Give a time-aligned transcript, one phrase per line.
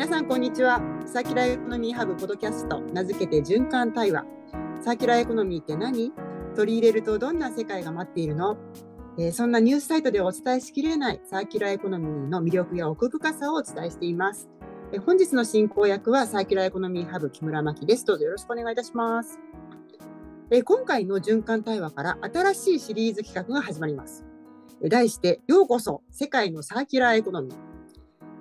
[0.00, 0.80] 皆さんこんにちは。
[1.04, 4.24] サーキュラーエコノミーハブポドキャスト名付けて循環対話。
[4.80, 6.10] サーキュラーエコノミーって何？
[6.56, 8.56] 取り入れるとどんな世界が待っているの、
[9.18, 14.48] えー、そんなニュースサイトでお伝えしきれないサーキュラーエコノミーの魅力や奥深さをお伝えしています、
[14.94, 18.06] えー、本日の進行役はサーキュラーエコノミーハブ木村真希です。
[18.06, 19.38] どうぞよろしくお願いいたします。
[20.50, 24.24] え今回の循環対話から新しいシリーズ企画が始まります。
[24.88, 27.54] 題してようこそ世界のサーキュラーエコノミー。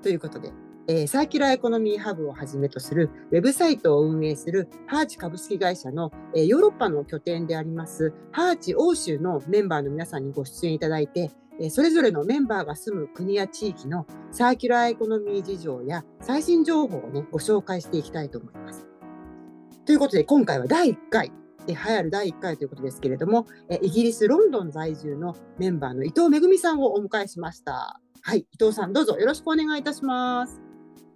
[0.01, 0.53] ということで
[0.89, 11.29] えー、サーキュラーエコノミーハブをはじめとするウェブサイトを運営するハーチ株式会社の、えー、ヨーロッパの拠点でありますハーチ欧州のメンバーの皆さんにご出演いただいて、
[11.59, 18.87] え、それぞれのメンバーが住む国や地域のサーキュラーエコノミー事情や最新情報をね、ご紹介していきたいと思います。
[19.85, 21.31] ということで、今回は第1回、
[21.67, 27.99] 栄えある第1回ということですけれども、えイギリス・ロンドン在住のメンバーの伊藤めぐみさんをお迎えしました。
[28.21, 30.68] はい、伊藤さん、どうぞよろしくお願いいたします。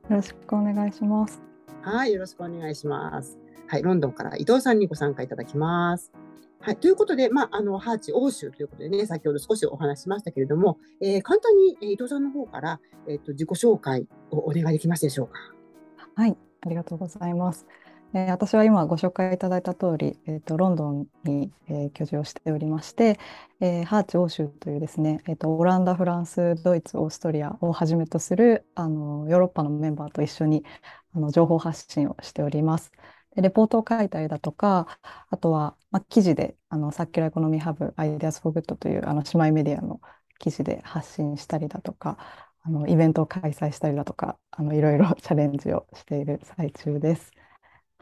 [0.10, 1.42] よろしくお願いします。
[1.82, 3.40] はい、よろしくお願いします。
[3.68, 6.12] はい、ロンドンから伊藤さんにご参加いただきます。
[6.60, 15.40] はい、ということで、まあ、あのハーチ欧州ということでね、先ほど少しお話しましたけれども、えー、簡単に、えー、伊藤さんの方から、えーと、自己紹介をお願いできますでしょうか？
[16.16, 17.66] はい、ありがとうございます。
[18.14, 23.20] えー、私は今ご紹介いただいた通り、えーと、ロンドンに、えー、居住をしておりまして、
[23.60, 30.64] えー、ハーチ欧州というですね、えーと、オランダ、フランス、ドイツ、オーストリアをはじめとするあのヨーロッパのメンバーと一緒に
[31.16, 32.92] あの情報発信をしております。
[33.36, 35.00] レポートを書いたりだとか、
[35.32, 40.00] あとは、ま、記事であのサーキュラーエコノミーハブ、 IDEAS FOR GOOD というあの姉妹メディアの
[40.38, 42.18] 記事で発信したりだとか、
[42.62, 47.32] あのイベントを開催したりだとか、あのいろいろチャレンジをしている最中です。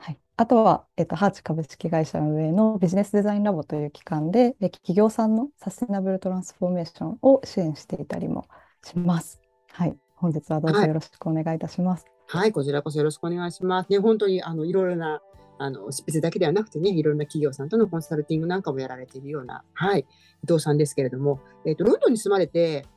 [0.01, 8.47] はい、あとは、えっと、ハーチ株式会社運営のビジネスデザインラボという機関で、企業さんのサステナブルトランスフォーメーションを支援していたりも
[8.83, 9.39] します。
[9.71, 12.07] はい、本日はどうぞよろしくお願いいたします。
[12.27, 13.91] はい、はい、こちらこそよろしくお願いします。
[13.91, 15.21] ね、本当にあのいろいろな
[15.59, 20.07] あの執筆だけではなくてね、いろんな企業さんとのコンサルティングなんかもやられているような、はい、
[20.43, 22.87] 伊藤さんですけれども、えっ、と、ロンドンに住まれて、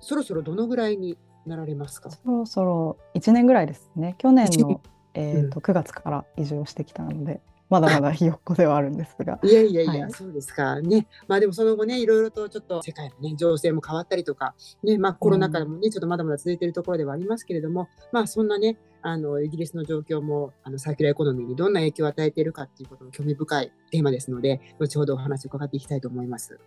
[0.00, 2.10] そろそろどのぐらいになられますか？
[2.10, 4.16] そろそろ1年ぐらいですね。
[4.18, 4.80] 去年の
[5.14, 7.40] えーと、うん、9月から移住をしてきたので
[7.72, 9.38] まだまだひよっこではあるんですが。
[9.42, 11.06] いやいやいや、はい、そうですかね。
[11.26, 26.60] まあでもその後ね、いろいろとちょっと世界のね、情勢も変わったりとか、ね、まあコロナ禍もね、ちょっとまだまだ続いているところではありますけれども、まあそんなね、あの、イギリスの状況も、あの、サーキュラーエコノミーにどんな影響を与えているかっていうことも興味深いテーマですので、後ほどお話を伺っていきたいと思います。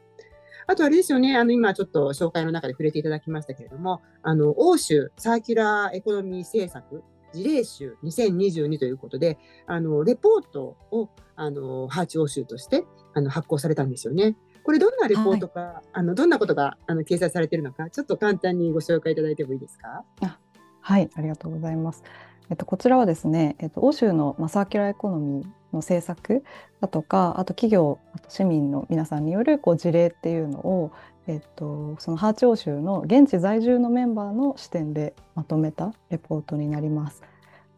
[0.65, 7.03] あとあれですよね、あの今ちょっと紹介の中で触れていただきましたけれども、あの欧州サーキュラーエコノミー政策
[7.35, 9.37] 事例集2022ということで、
[9.67, 14.35] あのレポートをあのハーチ欧州としてあの発行されたんですよね。
[14.63, 20.03] これどんなレポートか、はい、あのどんなことがあの掲載されているのか、ちょっと簡単にご紹介いただいてもいいですか？
[20.21, 20.39] あ
[20.81, 22.03] はい、ありがとうございます。
[22.49, 26.43] えっと、こちらはですね、えっと、欧州の、まあ、サーキュラーエコノミーの政策
[26.79, 30.91] だとか、あと企業、あと市民の皆さんによるこう事例っていうのを、
[31.27, 37.23] えっと、そのハーチ欧州の現地在住のメンバーの視点でまとめたレポートになります。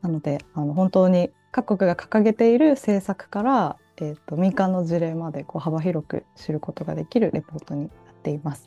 [0.02, 7.90] なのであの本当に各国が掲げている政策から、えーと、民間の事例までこう幅広く知ることができるレポートになっ
[8.22, 8.66] ています。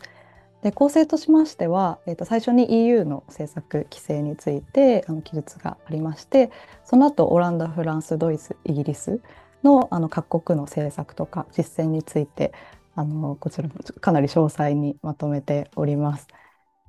[0.63, 6.51] で構成としましては、えー、と最初に EU の政策規制についてあの記述がありまして
[6.85, 9.23] その後オランダフランスドイツイギリス
[9.63, 12.53] のあの各国の政策とか実践について
[12.95, 16.27] あのこちらもかなり詳細にまとめております。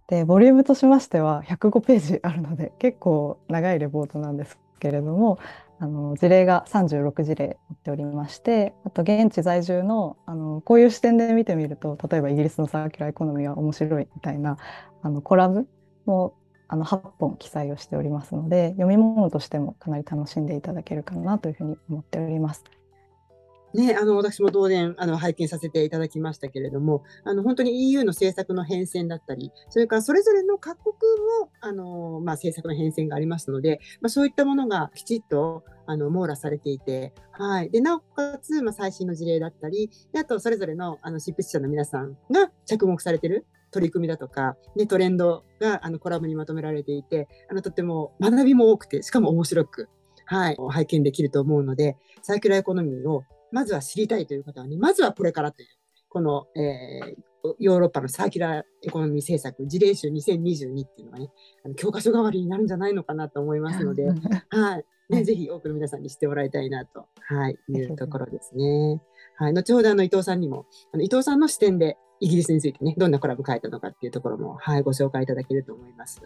[0.08, 5.40] でボリュームとしましては105ページあるので結構長いレポートなんですけれども
[5.80, 14.58] あの事例が36事例載っておりましてあと現地在住のあのこういう視点で見てみると例えばイギリスのサーキュラーエコノミーは面白いみたいな
[15.02, 15.68] あのコラム
[16.06, 16.34] も
[16.68, 22.81] あの8本記載をしておりますので読み物としてもかなり楽しんでいただけるかなというふうに思っております。
[23.74, 30.94] ね、あの私も同年あの拝見させていただきましたけれども、あの本当に EU の政策の変遷だったり、それからそれぞれの各国
[31.42, 49.90] もあの、まあ、政策の変遷がありますので、まあ、そういったものがきちっとあの網羅されていて、はい、でなおかつ、まあ、最新の事例だったり、であとそれぞれのあの執筆者の皆さんが着目されてる取り組みだとか、ね、トレンドがあのコラムにまとめられていて、あのとても学びも多くて、しかも面白く、
[50.26, 55.68] はい、拝見できると思うので、サーキュラーエコノミーをまずは知りたいという方はね、まずはこれからという、
[56.10, 61.30] この、えー、ヨーロッパのサーキュラーエコノミー政策事例集2022っていうのがね、
[61.66, 64.08] あの教科書代わりになるんじゃないのかなと思いますので、
[64.50, 64.86] はい。
[65.10, 69.02] ね、ぜひ多くの皆さんに知ってもらいたいなと、はい、いうところですね。
[69.38, 69.54] はい。
[69.54, 76.22] 後ほどあの伊藤さんにも、あの伊藤さんの視点でイギリスについてね、どんなコラム書いたのかっていうところも、はい、ご紹介いただけると思います。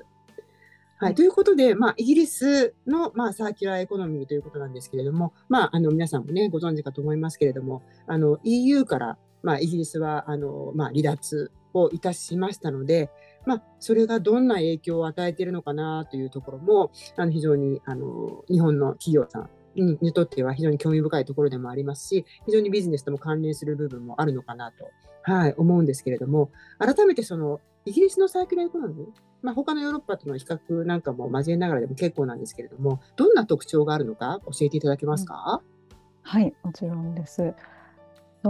[0.98, 13.10] はい、ということで、まあ、イギリスの、まあ、サーキュラーエコノミーということなんですけれども、まあ、あの皆さんもねご存知かと思いますけれどもあの EU から、まあ、イギリスはあの、まあ、離脱をいたしましたので、
[13.46, 24.90] まあ、それがどんな影響を与えているのかなというところもあの非常にあの日本の企業さんにとっては非常に興味深いところでもありますし非常にビジネスとも関連する部分もあるのかなと、
[25.26, 29.08] はい、思うんですけれども改めてそのイギリスのサーキュラーエコノミー
[29.46, 37.54] まあ、他のヨーロッパとの比較なんかも交えながらでも結構なんですけれども、どんな特徴があるのか教えていただけますか、うん、はい、もちろんです。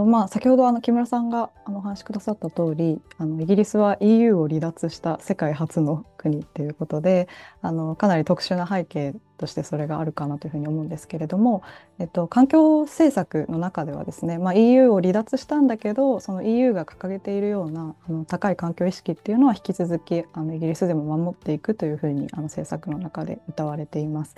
[0.04, 7.28] まあ、先ほどあの木村さんがあのお話しくださった通りあのイギリスは EU を離脱した世界初の国っていうことで
[7.62, 11.62] あのかなり特殊な背景としてそれがあるかなというふうに思うんですけれども、
[11.98, 24.34] えっと、環境政策の中ではですね、まあ、EU を離脱したんだけどその EU が掲げているようなあの高い環境意識っていうのは引き続きあのイギリスでも守っていくというふうにあの政策の中で謳われています。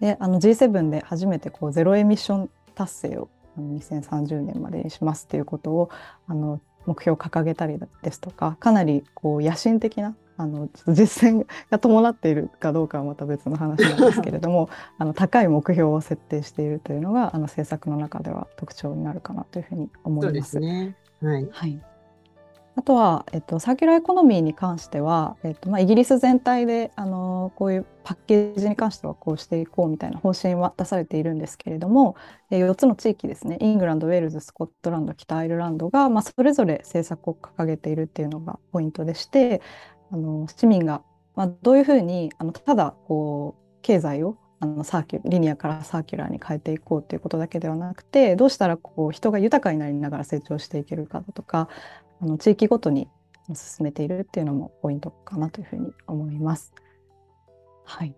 [0.00, 3.28] であの G7 で初めてこうゼロエミッション達成を
[3.60, 5.90] 2030年までにしますっていうことを
[6.26, 14.68] あの目標を掲げたりですとかかなりこう野心的なあの実践が伴っているかどうかはまた別の話なんですけれども
[14.98, 20.52] あの高い目標を設定しているというのがあの政策の中では特徴になるかなというふうに思います。
[20.52, 20.96] そうですね。
[21.22, 21.93] はい、はい
[22.76, 32.16] あとは、えっと、サーキュラーエコノミーに関しては、えっとまあ、イギリス全体であのこういうパッケージに関してはこうしていこうみたいな方針は出されているんですけれども、
[32.50, 33.58] え4つの地域ですね。
[33.60, 39.62] イングランドウェールズスコットランド北アイルランドが、まあ、それぞれ政策を掲げているっていうのがポイントでして
[40.10, 41.02] あの市民が、
[41.36, 51.68] まあ、どういうふうにあのただこう経済をあのサーキュリニアからサーキュラーに変えていこうということだけではなくてどうしたらこう人が豊かになりながら成長していけるかだとか
[52.20, 53.08] あの地域ごとに
[53.54, 56.72] 進めているっていうのもポイントかなというふうに思います。
[57.84, 58.14] はい、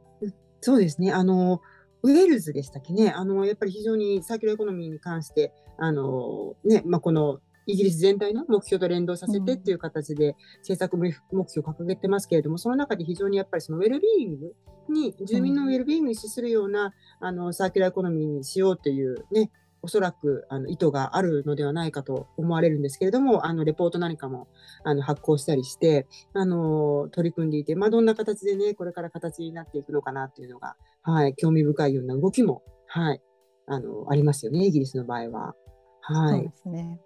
[0.61, 1.13] そうですね。
[1.13, 1.61] あの
[2.03, 3.11] ウェールズでしたっけね。
[3.11, 11.13] あのやっぱり非常にサーキュラーエコノミーに関してあの、ねまあ、このイギリス全体の目標と連動させてっていう形で政策目
[11.49, 14.55] 標を掲げてますけれども、その中で非常にやっぱりそのウェルビーイング
[14.89, 19.51] に、住民のウェルビーイングに資するような、あのサーキュラーエコノミーにしようというね、
[19.87, 24.49] おそらくあの意図があるのではないかと思われるんですけれども、あのレポート何かも
[24.83, 33.23] あの発行したりして、あの取り組んでいて、まあ、どんな形でね、これから形になっていくのかなっていうのが、はい、興味深いような動きも、はい、
[33.69, 35.55] あのありますよね、イギリスの場合は。
[36.01, 37.01] はい、そうですね。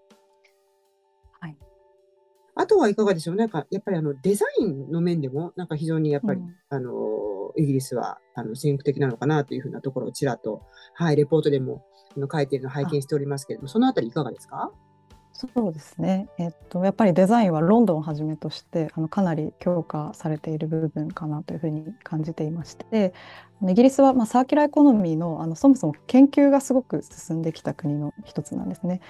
[1.38, 1.56] はい、
[2.54, 3.36] あとはいかがでしょう。
[3.36, 6.92] なんかやっぱりあのデザインの面でもなんか非常にやっぱり、うん、あの
[7.56, 10.62] イギリスはあの先駆的なのかなというふうなところをちらっと、
[10.94, 11.84] はい、レポートでも
[12.16, 14.70] 書いているのを拝見しておりますけれどもそのあたりいかがですか？
[15.32, 23.14] そうですね、えっと、やっぱりデザインはロンドンをはじめとしてあのかなり強化されている部分かなというふうに感じていまして
[23.66, 29.00] イギリスは、まあ、サーキュラーエコノミーのあのそもそも研究がすごく進んできた国の一つなんですね。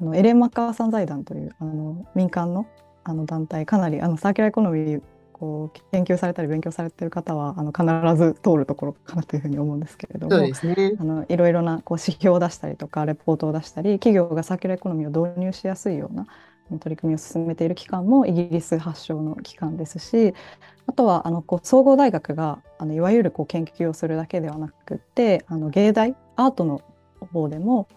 [0.00, 2.66] あのエレン・マッカーサン財団というあの民間の
[3.02, 5.02] あの団体かなりあのサーキュラーエコノミー
[5.42, 10.52] こう研究されたり勉強されてる方はあの必ず通るところかなというふうに思うんですけれども、ね、
[11.00, 16.28] あのいろいろなこう指標を出したりとかレポートを出したり企業がサーキュラーエコノミーを導入しやすいような
[16.78, 20.32] 取り組みを進めている機関もイギリス発祥の機関ですし
[20.86, 26.82] あとはあのこう総合大学があのいわゆるこう研究をするだけではなくてあの芸大アートの
[27.32, 27.88] 方でも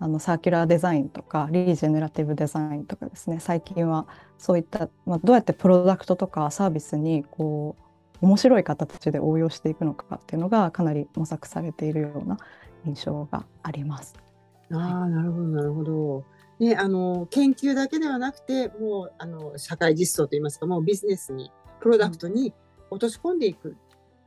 [0.00, 4.06] あのサーキュラーデザインとかリージェネラティブデザインとかですね最近は
[4.38, 7.76] そういった、まあ、どうやってプロダクトとかサービスにこ
[8.20, 12.38] う面白い形で応用していくのかっていうのがかなり模索されているような
[12.86, 14.14] 印象があります。
[14.72, 16.24] ああ、なるほどなるほど。
[16.58, 21.50] ね、あの研究だけではなくてもうあの社会実装といいますかもうビジネスに
[21.80, 22.54] プロダクトに
[22.90, 23.76] 落とし込んでいく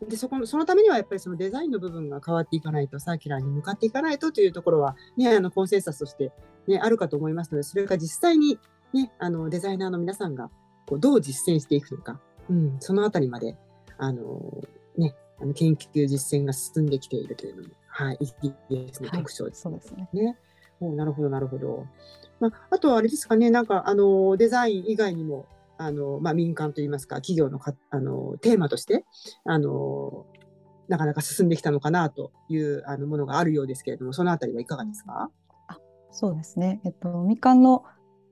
[0.06, 6.32] でそこのそのためにはやっぱりそのデザインの部分が変わっていかないとサーキュラーに向かっていかないとというところは、ね、あのコンセンサスとして、
[6.68, 8.60] ね、あるかと思いますのでそれが実際に、
[9.04, 10.50] ね、あのデザイナーの皆さんが
[10.88, 13.56] こうどう実践していくのか、うん、そのあたりまで
[13.98, 14.64] あの、
[14.98, 20.10] ね、あの研究実践が進んできているというのも、はい、いいですね、特徴です、そうですね。
[20.14, 20.38] ね。
[20.80, 21.86] おなるほどなるほど。
[22.40, 25.48] まあ、あとはあれですかねなんかあのデザイン以外にも
[25.80, 29.06] あの、まあ、民間といいますか、企業のかあのテーマとして、
[29.44, 30.26] あの、
[30.88, 35.30] なかなか進んできたのかなというあのものがあるようですけれども、そのあたりはいかがですか？
[35.68, 35.78] あ
[36.12, 36.80] そうですね。
[36.86, 37.84] えっと、民間の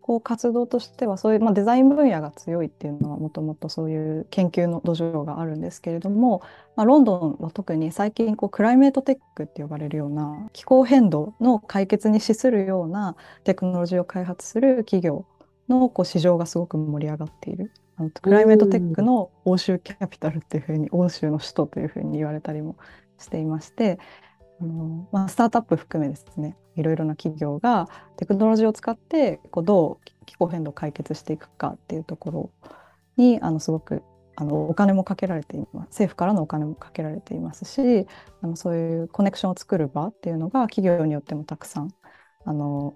[0.05, 6.43] こう活動としてはそういう、まあ、デザイン分野が強いっていうのはもともとそういう研究の土壌があるんですけれども、
[6.75, 15.25] まあ、ロンドンは特に最近こうクライメートテックって呼ばれるような気候変動の解決に資するようなテクノロジーを開発する企業
[15.69, 17.71] のこう市場がすごく盛り上がっている。
[17.97, 22.75] あのクライメートテックの欧州キャピタルっていうふうに欧州の首都というふうに言われたりも
[23.17, 23.97] していまして
[24.61, 32.49] あの、まあ、スタートアップ含めですねいろいろな企業がテクノロジーを使ってこうどう気候変動を解決していくかっていうところ
[33.17, 34.03] にあのすごく
[34.37, 38.05] あのお金もかけられています政府からのお金もかけられていますし
[38.41, 41.93] あのそういうコネクションを作る場っていうのが企業によってもたくさん
[42.45, 42.95] あの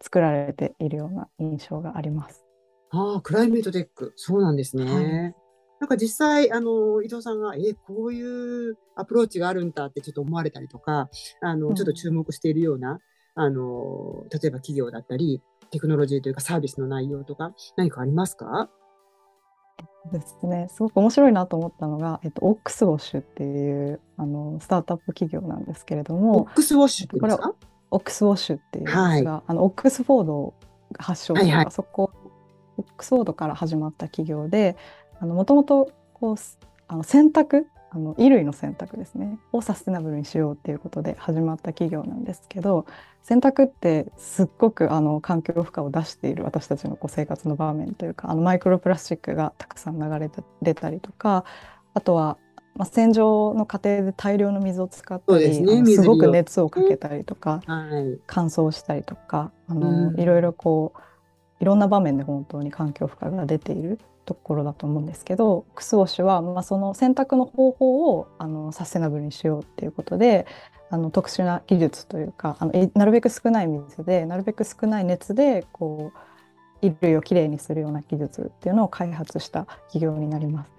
[0.00, 2.44] 作られているような印象があります。
[2.92, 4.12] ああ、クライメートテック。
[4.16, 4.84] そうなんですね。
[4.84, 5.34] はい、
[5.80, 11.08] なんか実際、あの、伊藤さんが、え、こういうアプローチがあるんだってちょっと思われたりとか、
[11.40, 13.00] あの、ちょっと注目しているような、
[13.34, 18.68] あの、例えば企業だったり、テクノロジーというかサービスの内容とか、何かありますか？
[20.12, 27.54] ですね、すごく面白いなと思ったのが、えっと、オックスウォッシュっていうあのスタートアップ企業なんですけれども、オックスウォッシュってですか？
[27.90, 30.54] オックスウォッシュっていうんですが、はい、あのオックスフォード
[30.92, 32.10] が発祥とか、はいはい、そこ
[32.78, 34.76] オックスフォードから始まった企業で
[35.20, 35.90] もともと
[37.04, 39.38] 洗濯あの衣類の洗濯ですね。
[39.52, 42.86] をサステナブルにしようっていうことで始まった企業なんですけど
[43.22, 51.44] 洗濯ってすっごくあの環境負荷を出している私たちのこう生活の場面というかあのマイクロプラスチックがたくさん流れて出たりとか
[51.94, 52.38] あとは
[52.76, 61.00] まあ、洗浄の過程で大量の水を使ったり、ね、すごく熱をかけたりとか、はい、乾燥したりとかあの、うん、いろいろこう
[61.60, 63.98] いろんな場面で本当に環境負荷が出ている
[64.30, 70.46] ところだと思うんですけどクスウォッシュは、まあ、その選択の方法をあのサステナブルにしようっていうことで
[70.88, 76.18] あの特殊な技術というかあのなるべく少ない水でなるべく少ない熱でこう
[76.80, 80.70] 衣類をきれいにするような技術っていうのを開発した企業になります。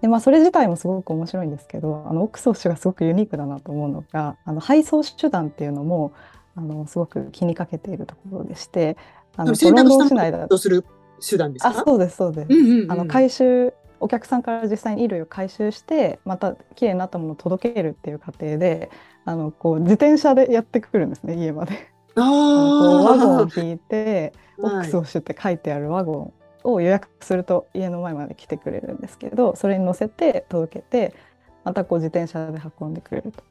[0.00, 6.12] でまあ、それ自体もすごく面白いんですけどあのオックスウォッシュがすごくユニークだなと思うのがあの配送手段っていうのも
[6.56, 8.96] あのすごく気にかけているところでして
[9.36, 10.84] あのロンドン市内だとする？
[11.26, 11.68] 手段ですか？
[11.68, 18.90] あそうですそうです、うんうんうん、あの回収お客さんから実際に衣類を回収してまた綺麗になったものを届けるっていう過程で
[19.24, 21.92] あのこう自転車でやってくるんですね家まで。
[22.16, 26.32] ああワゴンを引いて「オックスをシュ」って書いてあるワゴ
[26.64, 31.14] ンを予約すると家の前まで来てくれるんですけどそれに乗せて届けて
[31.64, 33.44] またこう自転車で運んでくれると。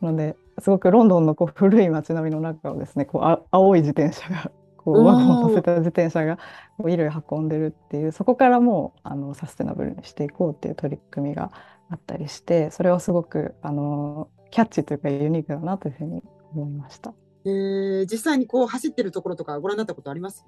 [0.00, 4.50] なのですごくロンドンのこう古い街並みの中をですねこうあ青い自転車が
[4.82, 6.42] こうワゴンを乗せた自転車がこ
[6.78, 11.52] う衣類運んでるっていうそこからもうあのサステナブルにしていこうっていう取り組みが
[11.90, 16.22] あったりしてそれはすごくあのキャッチというかユニークだなというふうに
[16.54, 17.12] 思いました。
[17.44, 20.46] えー、実際にこう走ってるところとかご覧になったことあります？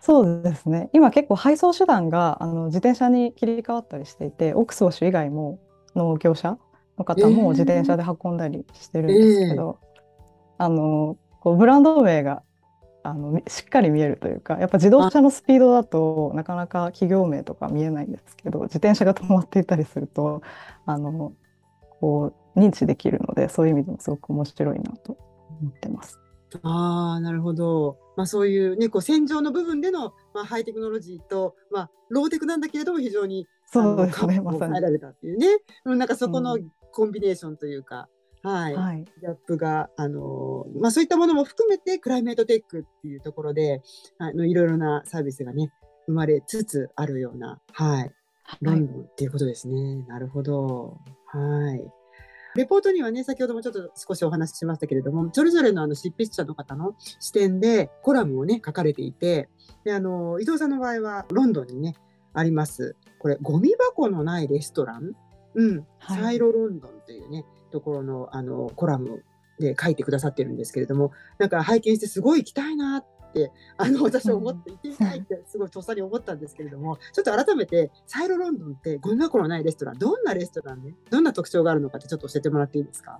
[0.00, 0.90] そうですね。
[0.92, 5.58] 今結構配送手段があの自転車に切り替わったりしていてオックスウォッシュ以外も
[5.96, 6.58] の業者
[6.98, 12.42] の方も自転車で運んだりしてるんですけど、えー、あのこうブランド名が
[13.04, 20.42] あのしっかり見えるというかやっぱ自動車のスピードだとなかなか企業名とか見えないんですけど自転車が止まっていたりすると
[20.86, 21.34] あの
[22.00, 25.18] こう認知できるのでそういう意味でもすごく面白いなと
[25.60, 26.18] 思ってます。
[26.62, 27.98] ああ、なるほど。
[28.16, 34.78] まあ、そういうね、こう戦場の部分での、まあ、ハイテクノロジーと、まあ、ローテクなんだけれども、非常に、そうですね、まさに。
[34.78, 35.48] えられたっていうね、
[35.84, 36.58] なんかそこの
[36.92, 38.06] コンビネーションというか、うん、
[38.44, 43.82] はい、はい、ギャップが、あのまあ、そういったものも含めて、クライメートテックっていうところで、
[44.18, 45.72] あのいろいろなサービスがね、
[46.06, 48.10] 生まれつつあるような、はい、
[48.60, 50.04] ロンドンっていうことですね。
[50.08, 50.98] なるほど。
[51.26, 51.82] はい。
[52.54, 59.48] レポートにはね、先ほどもちょっと少しお話ししましたけれども、それぞれのあの執筆者の方の視点でコラムをね、書かれていて、
[59.84, 61.94] で、あの、伊藤さんの場合はロンドンにね、
[62.32, 62.94] あります。
[63.18, 65.12] これ、ゴミ箱のないレストラン、
[65.54, 69.24] うん、はい、サイロロンドンというね、ところのあのコラム
[69.58, 83.18] で書いてくださってるんですけれども、なんか拝見してすごい行きたいなってあの私は思って行ってみたいってすごいとっさに思ったんですけれどもちょっと改めてサイロロンドンってゴミ箱のないレストランどんなレストランねどんな特徴があるのかってちょっと教えてもらっていいですか？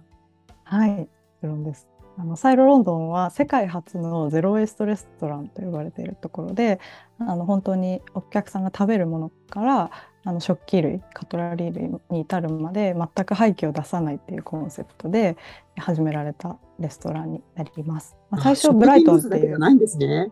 [0.63, 1.09] はい
[1.43, 6.79] ですあのサイロロンドンは世界初のゼロウェストレストランと呼ばれているところで
[7.19, 9.91] あの本当にお客さんが食べるものから
[10.25, 15.37] あの食器類カトラリー類に至るまで全く廃棄を出さないっていうコンセプトで
[15.77, 18.17] 始められたレストランになります。
[18.31, 19.59] まあ、最初ブライトンっていう。
[19.59, 20.31] ないんですね。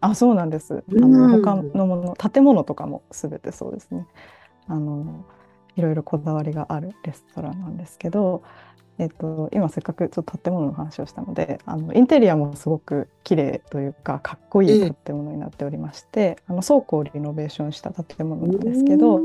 [0.00, 0.82] あそうなんです。
[0.90, 4.06] あの他のもの建物とかもすべてそうですね。
[4.66, 5.24] あの
[5.76, 8.42] いろいろこだわりがあるレストランなんですけど、
[8.98, 19.20] えっと、今せっかくちょっと建物の話をしたのであのインテリアもすごく綺麗というかかっこいい建物になっておりまして、あの倉庫をリノベーションした建物なんですけど、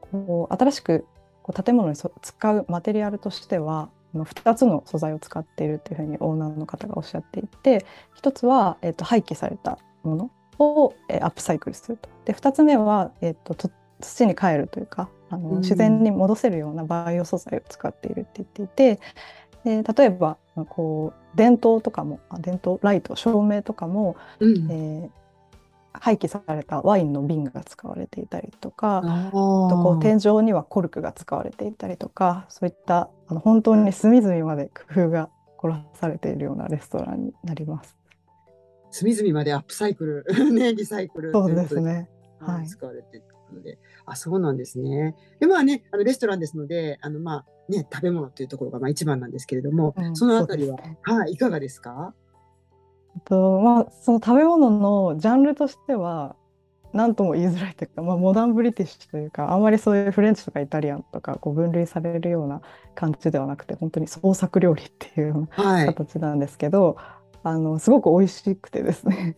[0.00, 1.06] こう新しく
[1.42, 7.84] こう建物に使うマテリアルとしては2つの素材を使っているというふうにオーナーの方がおっしゃっていて
[8.20, 12.08] 1つは、えっと、廃棄されたものを、えー、アップサイクルすると。
[12.24, 19.00] で2つ目は、えーと、と土に帰るというかあの、自然に戻せるようなバイオ素材を使っているって言っていて
[19.64, 25.10] で例えばこう電灯とかも電灯ライト照明とかも、うん、えー、
[25.92, 37.96] 廃棄されたワインの瓶が使われていたりとかあとこう天井にはコルクが使われていたりとかそういったあの本当に隅々まで工夫が凝らされているようなレストランになります。
[38.90, 42.08] 隅々までアップサイクル、 ね、リサイクルそうですね。
[42.38, 45.16] はい、使われているので、あ、そうなんですね。
[45.40, 52.14] で、まあね、あのレストランですので、あのまあね、食べ物というところがまあ一番なんですけれども、うん、そのあたりは、ね、はい、いかがですか？
[53.24, 56.36] とまあその食べ物のジャンルとしては
[56.92, 62.62] 何とも言いづらいというか、まあ、モダンブリティッシュというかあんまりそういうフレンチとかイタリアンとかこう分類されるような
[62.94, 67.04] 感じではなくて本当に創作料理っていうような形なんですけど、はい、
[67.42, 69.36] あのすごく美味しくてですね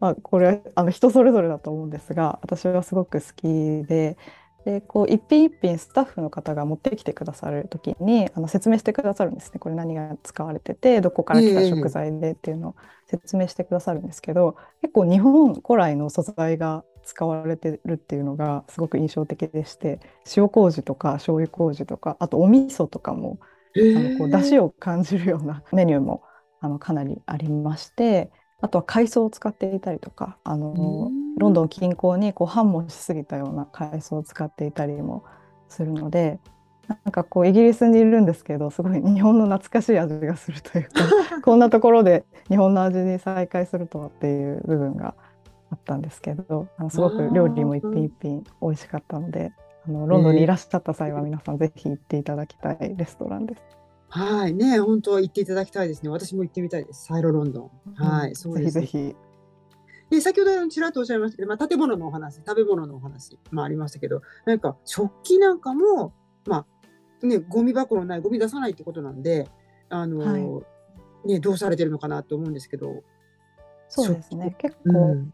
[0.00, 4.16] まあこれあの人それぞれだと思うんですが私はすごく好きで
[4.64, 9.58] でこう一品一品スタッフの方が持ってきてくださる時にあの説明してくださるんですね。
[9.58, 12.74] これ何が使われててどこから来た食材でっていうのを
[13.06, 20.00] 説明してくださるんですけど、結構日本古来の素材が使われてるっていうのがすごく印象的でして
[20.36, 23.38] 塩麹とか醤油麹とかあとお味噌とかも、
[23.76, 26.22] あのこう出汁を感じるようなメニューも
[26.60, 35.24] あのかなりありましてあとは海藻を使っていたりとかあのロンドン近郊にこう繁茂しすぎたような海藻を使っていたりも
[35.68, 36.38] するので
[36.88, 40.90] なんかこうイギリスにいるんですけどすごい日本の懐かしい味がするというか
[41.42, 45.14] こんなところで日本の味に再会するとはっていう部分が
[45.70, 49.52] あったんですけどあのすごく料理も一品一品美味しかったので
[49.88, 53.79] あのロンドンにいらっしゃった際は皆さんぜひ行っていただきたいレストランです。
[54.10, 54.52] はい。
[54.52, 56.10] ね本当行っていただきたいですね。
[56.10, 57.06] 私も行ってみたいです。
[57.06, 57.94] サイロロンドン。
[57.94, 59.16] はい、そうです、ぜひぜひ。
[60.10, 66.12] で先ほどちらっとおっしゃいましたけど、まあ、建物のお話食べ物のお話、まあ、ありましたけどなんか食器なんかも、
[66.46, 66.66] ま
[67.22, 69.48] あね、ゴミ箱のないゴミ出さないってことなんで
[69.88, 70.36] あの、は
[71.24, 73.02] い、ね、どうされてるのかなと思うんですけど。
[73.88, 74.54] そうですね。
[74.58, 75.32] 結構、うん、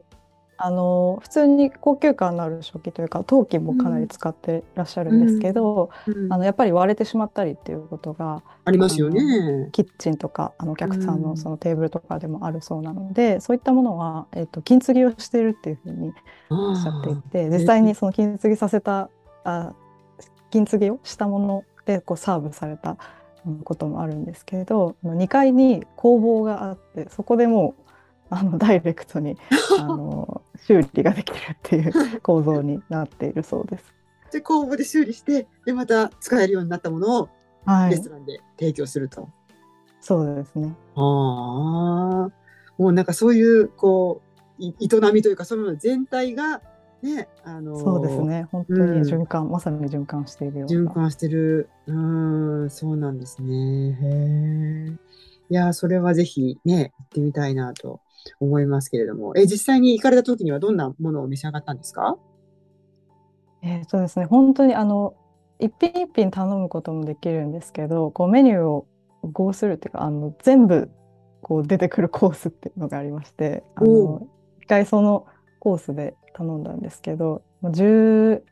[0.58, 6.24] あの普通に高級感のある食器というか陶器もかなり使ってらっしゃるんですけど、うん。
[6.24, 9.68] うん、あのやっぱり割れてしまったりっていうことがありますよね。
[9.72, 16.12] キッチンとかあのお客さんのそのテーブルとかでもあるそうなので、そういったものは、えーと、金継ぎをしているっていうふうに
[16.50, 19.10] おっしゃっていて実際にその金継ぎさせた
[19.44, 19.74] あ
[20.50, 22.96] 金継ぎをしたものでこうサーブされた
[23.64, 27.82] こともあるんですけれど2階に工房があってそこでもう
[28.30, 29.36] あのダイレクトに
[29.78, 33.84] あの修理ができるっていう 構造になっているそうです。
[34.32, 37.28] で工房で修理してでまた使えるようになったものを
[37.88, 39.28] レストランで提供すると。
[40.00, 40.74] そうですね。
[40.94, 42.30] ああ
[42.78, 44.20] もうなんかそういうこ
[44.58, 46.62] う営みというかその全体が
[47.02, 50.90] ねあのそうですね本当に循環、うん、まさに循環しているような。
[50.90, 53.92] 循環してるうんそうなんですね。
[53.92, 53.96] へ
[54.90, 54.96] え。
[55.48, 58.00] いやそれはぜひね行ってみたいなと
[58.40, 62.16] 思いますけれども、え実際に行かれた時にはどんなものを召し上がったんですか？
[63.62, 65.14] えー、そうですね本当にあの
[65.58, 68.86] 一品一品頼むこともできるんですけどこうメニューを
[69.32, 70.90] 合するっていうかあの全部
[71.42, 74.26] こう出てくるコースっていうのがありましてあの
[74.60, 75.26] 一回その
[75.58, 78.42] コースで頼んだんですけど15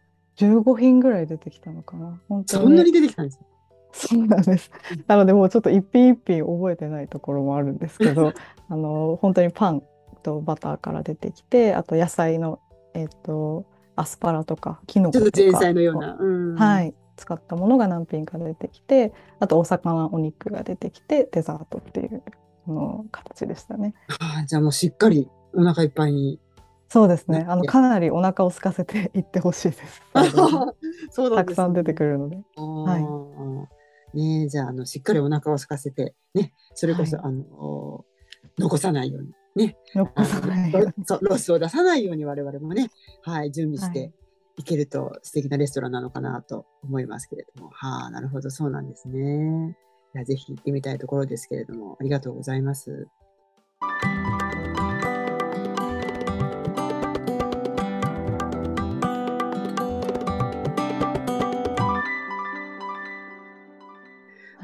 [0.76, 2.20] 品ぐらい出てきたのかな。
[2.28, 2.62] 本当に。
[2.64, 3.44] そんなに出てきたんですか？
[3.94, 4.70] そうなんです。
[5.06, 8.32] なのでもうちょっと一品一品覚えてないところもあるんですけど、
[8.68, 9.82] あの本当にパン
[10.22, 12.58] とバターから出てきて、あと野菜の
[12.92, 22.22] えっ、ー、とアスパラとかキノコとか、前菜のような、うん、はい使ったものが何品か出てきて、あとお魚お肉が出てきてデザートっていう
[22.66, 23.94] の形でしたね。
[24.20, 26.40] ああじゃあもうしっかりお腹いっぱいに
[26.88, 27.44] そうですね。
[27.48, 30.02] あのかなりお腹を空かせていってほしいです。
[31.10, 32.36] そう、ね、たくさん出てくるので。
[32.56, 33.02] はい。
[34.14, 34.48] ね。
[34.48, 38.04] じゃあ、あの、しっかりお腹を空かせて、ね、それこそ、はい、あの、
[38.58, 39.76] 残さないように、ね。
[39.94, 42.90] 残さない う、ロスを出さないように我々もね、
[43.22, 44.12] はい、準備して
[44.56, 49.76] いけると素敵なレストランなのかなと思いますけれども、はあ、なるほど、そうなんですね。
[50.14, 53.08] いやぜひ行ってみたいところですけれども、ありがとうございます。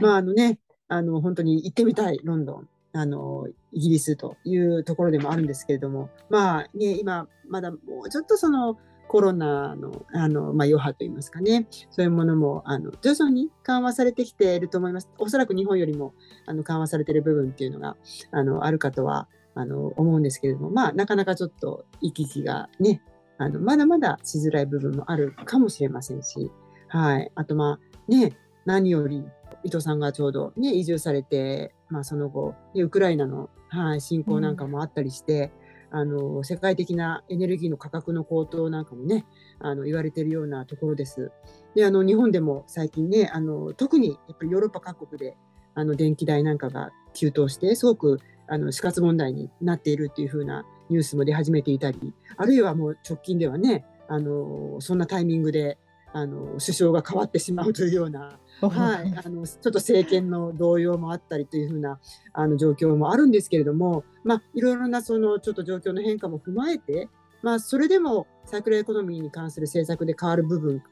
[0.00, 0.58] まああのね、
[0.88, 8.76] あの本当に行ってみたいロンドン、あのイギリスというところでもあるんですけれども、まあね、今まだもうちょっとその
[9.08, 15.08] コロナのあの、まあ、余波といいますかね、そういうものもあの徐々に緩和されてきていると思います。
[15.18, 16.14] おそらく日本よりも
[16.46, 17.96] あの緩和されている部分っていうのが
[18.30, 23.02] あのあるかとはあの思うんですけれども、まあ、なかなかちょっと行き来がね、
[23.38, 26.50] あのまだまだしづらい部分もあるかもしれませんし、
[26.88, 29.24] はい、あとまあね、何より
[29.64, 35.52] 伊藤さんがちょうど、ね、移住されて、まあ、その後、ねウクライナの、はい、侵攻なんかもあったりして、
[35.90, 39.26] うん、あの世界的なエネルギーの価格の高騰なんかもね
[39.58, 41.30] あの言われているようなところです。
[41.74, 45.36] であの日本でも最近ねあの特にやっぱりヨーロッパ各国で
[45.74, 55.78] あの電気代なんかが急騰してすごくあの死活問題になっているっていう風なニュースも出始めていたりあるいはもう直近ではねあのそんなタイミングで
[56.12, 61.98] あの首相が変わってしまうというような、はい、あのちょっと政権の動揺もあったりというふうな
[62.32, 67.08] あの状況もあるんですけれども、まあ、いろいろなそのちょっと状況の変化も踏まえて、
[67.42, 70.82] まあ、それでもサークルエコノミーに関する政策で変わる部分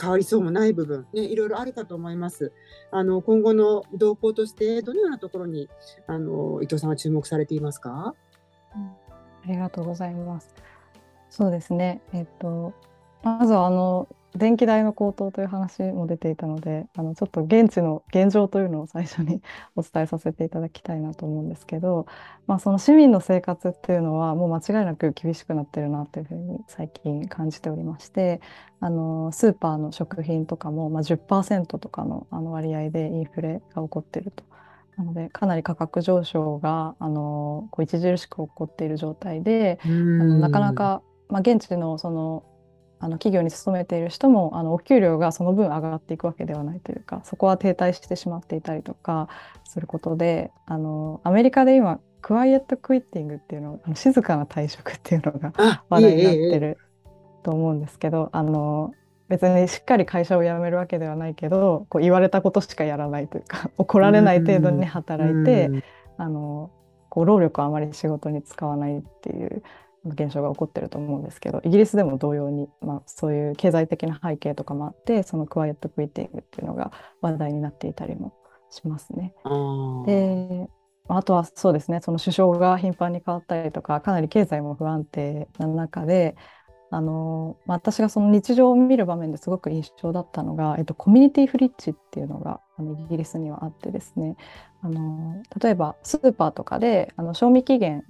[0.00, 2.52] 変わりそうもない部分、ね、いろいろあるかと思います。
[2.90, 5.68] あの今後の動向としてどのようなところに
[6.06, 8.14] あの伊藤さんは注目されていますか、
[8.74, 8.96] うん、あ
[9.46, 10.54] りがとうございます。
[11.30, 12.00] そうですね。
[12.12, 12.72] えっと
[13.22, 19.40] まずはあの電気代の高騰という話も出ていたのであのちょっと現地の現状というのを最初に
[19.76, 22.06] お伝えさせていただきたいなと思うんですけど、
[22.46, 28.40] まあ、その市民の生活っていうのはもう間違いなく厳しくなってるなというふうに最近感じておりまして
[28.80, 34.44] あのスーパーの食品とかも、まあ、10%とかのあの割合でインフレが起こっていると。
[34.96, 42.44] なのでかなり価格上昇があのこう著しく起こっている状態であのなかなか、まあ、現地のその
[43.04, 49.28] あの企業に勤めている人もあのお給料がその分上がっていくわけではないというかそこは停滞してしまっていたりとか
[49.64, 56.78] することであのアメリカで今クワイエットクイッティングっていうのあの静かな退職っていうのが話題になってる
[57.42, 58.92] と思うんですけど、あの
[59.28, 65.68] 別にしっかり会社を辞めるわけではないけどこう言われたことしかやらないというか 怒られない程度に働いて、
[66.16, 66.70] あの
[67.10, 69.62] こう労力をあまり仕事に使わないっていう
[70.04, 78.34] 現象が起こってると思うんですけどイギリスでも同様に、まあ、そういう経済的な背景とかもあってそのクワイエットクイッティングっていうのが話題になっていたりも
[78.70, 79.32] しますね。
[80.06, 80.68] で
[81.06, 86.34] あとはそうですねその首相が頻繁に変わったりとかかなり経済も不安定な中で
[86.90, 94.36] あの、まあ、私がその日常を見る場面ですごく印象だったのが、えっと、コミュニティフリッジっていうのがあのイギリスにはあってですね
[94.82, 98.04] あの例えばスーパーとかであの賞味期限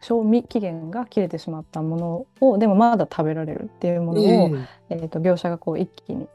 [0.00, 4.50] 賞味期限が切れてしまったものをでもまだ食べられるっていうものを、
[4.90, 6.28] えー、と業者がこう一気に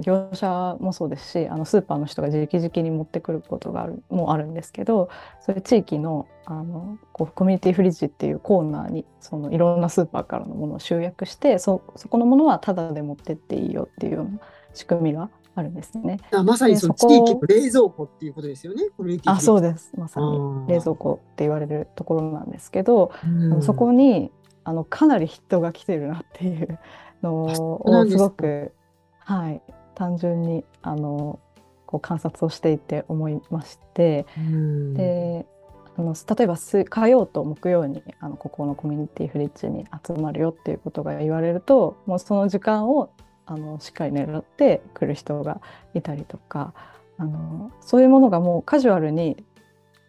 [0.00, 14.38] 業者もそうですしあのスーパーの人が直々に持ってくることがあるもあるんですけどそういう地域のあのこうコミュニティフリッジっていうコーナーにそのいろんなスーパーからのものを集約してそそこのものはタダで持ってっていいよっていうような
[14.72, 16.18] 仕組みがあるんですね。
[16.32, 18.84] あまさにその地域の冷蔵庫っていうことですよね。
[19.26, 19.92] あそうです。
[19.96, 23.12] まさに冷蔵庫って言われるところなんですけど、
[23.60, 24.30] そこに
[24.64, 26.78] あのかなり人が来てるなっていう
[27.22, 28.72] のをすごく
[29.18, 29.62] はい
[29.94, 31.40] 単純にあの
[31.86, 34.26] こう観察をしていて思いまして、
[34.94, 35.46] で
[35.96, 43.10] あの例えば火曜と木曜にあのここのコミュニティフリッジに集まるよっていうことが言われるともうその時間を
[43.50, 45.60] あのしっかり狙って来る人が
[45.94, 46.74] いたりとか
[47.16, 49.42] あのそういうものがもうカジュアルに、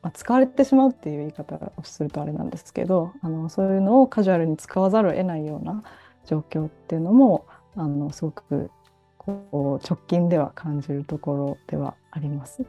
[0.02, 5.84] まあ、使われてしまうっていう言い方をするとあれなんですけどあのそういうのをカジュアルに使わざるを得ないような
[6.26, 8.70] 状況っていうのもあのすごく
[9.18, 12.66] こう直近では感じるところではあります。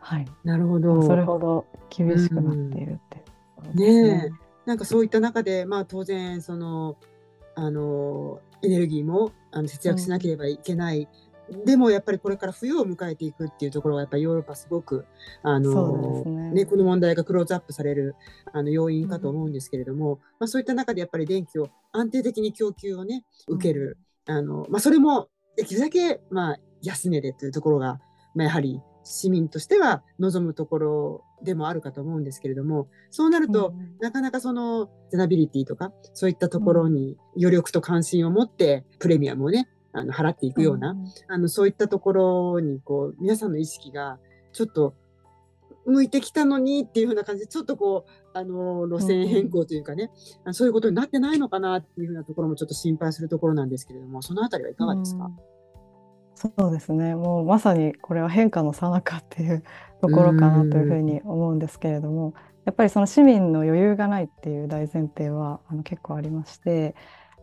[0.00, 1.02] はい、なるほど。
[1.02, 3.24] それほど厳しくなっているって、
[3.72, 4.30] うん、ね
[4.66, 6.96] なんかそういった中で、まあ、当然その
[7.54, 11.08] あのエネルギーもあの節約しなければいけない、
[11.50, 15.06] うん、でもやっぱりこれから冬を迎えていくっていうところがやっぱりヨーロッパすごく
[15.42, 18.16] あの、ね、ね、この問題がクローズアップされる
[18.52, 28.00] あの要因かと思うんですけれども、うん、まあ、そういった中でやっぱり電気を安定的に供給をね受ける、うん、あのまあ、それもできるだけ、まあ、安値でというところが、
[28.34, 44.18] まあ、やはり市民としては望むところでもあるかと思うんですけれどもそうなると、うん、なかなかそのセナビリティとかそういったところに余力と関心を持ってプレミアムをねあの払っていくような、うん、あのそういったところにこう皆さんの意識が
[44.52, 44.94] ちょっと
[45.86, 50.10] 向いてきたのにっていうふうな感じでちょっとこうあの路線変更というかね、
[50.44, 55.30] うん、そういうことになってないのかなっていうふうなところもちょっと心配するところなんですけれどもそのあたりはいかがですか、
[56.36, 57.14] そうですね。
[57.14, 59.64] もうまさにこれは変化の最中っていう
[60.00, 62.34] ところかなというふうに思うんですけれども
[62.66, 66.94] やっぱりその市民の余裕がないっていう大前提はあの結構ありまして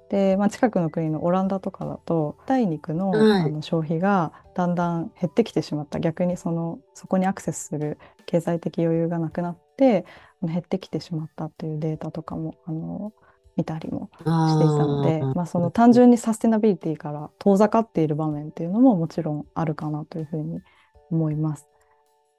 [0.10, 3.42] で、まあ、近くの国のオランダとかだと体肉の,、はい。
[3.42, 6.00] あの消費がだんだん減ってきてしまった。
[6.00, 10.06] 逆にそのそこにアクセスする経済的余裕がなくなって
[10.44, 13.12] 減ってきてしまったっていうデータとかもあの
[13.56, 20.60] 見たりもしていたのでまあ、その単純にサステナビリティから遠ざかっている場面っていうのももちろんあるかなというふうに
[21.12, 21.68] 思います。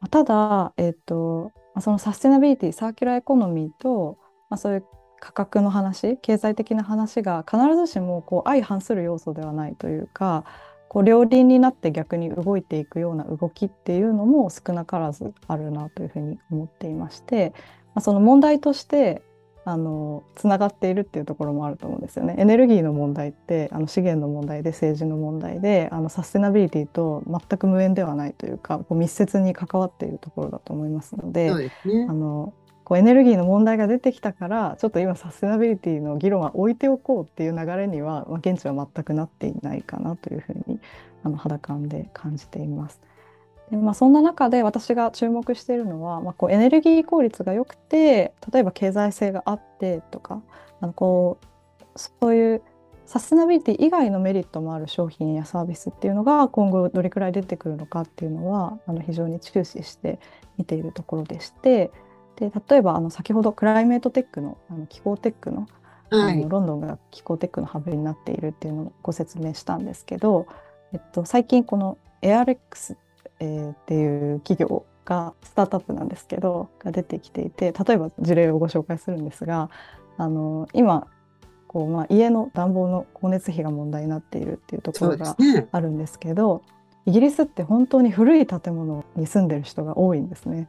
[0.00, 4.18] まあただ、えっとまあ、そのサステナビリティサーキュラーエコノミーと、
[4.50, 4.84] まあ、そういう
[5.20, 10.44] 価格の話経済的な話が必ずしもこう相反する要素ではないというか
[10.88, 19.22] こう両輪になって逆に動いていくような動きっていうのも少なからずあるなというふうに思っていまして、まあ、その問題として
[19.66, 22.34] あのつながっているっていうところもあると思うんですよね。
[22.38, 32.12] エネルギーの問題ってあの資源の問題で政治の問題であのサステナビリティと全く無縁ではないというかこう密接に関わっているところだと思いますのでですねあ。
[32.12, 32.52] の
[32.84, 40.78] こうエネルギーの問題が出てきたからちょっと今サステナビリティの議論は置いておこうっていう流れには、まあ、現地は全くなっていないかなというふうに
[41.22, 43.00] あの肌感で感じています。
[43.70, 50.42] でまあ、そんな中で私が注目しているのは、まあ、こうエネルギー効率が良くて例えば経済性があってとか
[50.80, 52.62] あのこうそういう
[53.06, 60.18] サステナビリティ以外のメリットもある商品やサービスっていうのが今後どれくらい出てくるのかっていうのはあの非常に注視して
[60.58, 61.90] 見ているところでして
[62.36, 65.66] で例えばあの先ほどクライメートテックのあの気候テックの
[66.10, 66.48] はいあの。
[66.48, 70.46] ロンドンが気候テックのハブになっているっていうのをご説明したんですけど、
[70.92, 72.96] えっと、最近この ARX、
[73.40, 79.70] えーっていう企業がスタートアップなんですけどが出てきていて例えば事例をご紹介するんですが
[80.16, 81.06] あの今
[81.68, 85.36] こう、まあ、家の暖房の光熱費が問題になっているっていうところが。
[85.72, 86.62] あるんですけど
[87.06, 90.68] イギリスって本当に古い建物に住んでる人が多いんですね。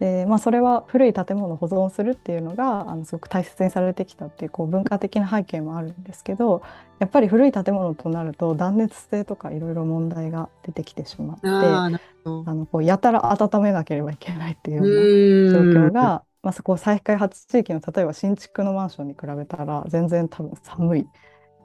[0.00, 6.62] でまあ、それは古い建物を保存するっていうのがあのすごく大切にされてきたっていうこう文化的な背景もあるんですけど
[6.98, 21.06] やっぱり古い建物となると断熱性とかいろいろ問題が出てきてしまってあのこうやたら温めなければいけないっていううような状況が、まあ、そこ再開発地域の例えば新築のマンションに比べたら全然多分寒い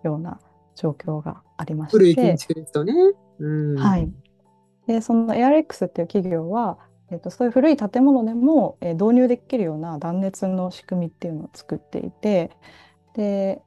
[0.04, 0.40] ような
[0.76, 1.98] 状況がありまして。
[1.98, 2.94] 古い建築ですとね。
[3.40, 3.76] うん。
[3.76, 4.10] はい。
[4.88, 6.78] で、その ARX っていう企業は、
[7.12, 12.52] えっと、そういう古い建物でも、えー導入できるような断熱の仕組みっていうのを作っていて、
[13.16, 13.62] で、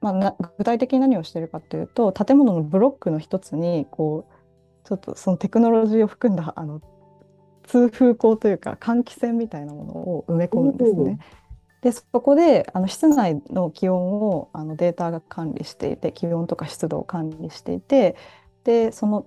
[0.00, 6.80] まあ、な具体的に何をしてるかというと、建物のブロックの一つに、こう、ちょっとそのテクノロジーを含んだ、あの、
[7.66, 11.18] 通風口というか換気扇みたいなものを埋め込むんですね。
[11.82, 18.16] でそこであの室内の気温をあのデータが管理していて気温とか湿度を管理していて
[18.64, 19.26] でその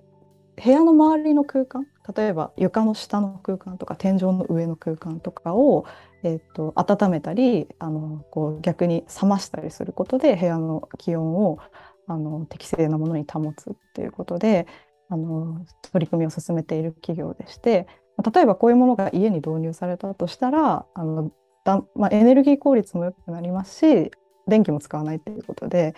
[0.62, 5.86] 部屋の周りの空間例えば床の下の空間とか天井の上の空間とかを、
[6.22, 11.58] えっと温めたりあのこう逆に冷ましたりすることで部屋の気温を
[12.06, 14.66] あの適正なものに保つっていうことで
[15.08, 17.86] あの取り組みを進めている企業でして
[18.34, 21.30] 例えばこういうものが家に導入されたとしたらあの
[21.62, 24.10] だまあ、エネルギー効率も良くなりますし
[24.48, 25.94] 電気も使わないということで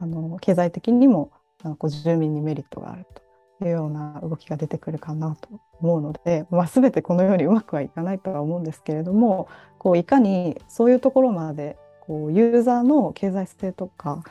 [0.00, 1.30] あの経済的にも
[1.62, 3.23] あのこう住民にメリットがあると。
[3.68, 5.48] いうような動きが出てくるかなと
[5.80, 9.48] 思うので、まあ、全てこのようにうまくはいかないとは思うんですけれども
[9.78, 14.22] こういかにそういうところまでこうユーザーの経済性とか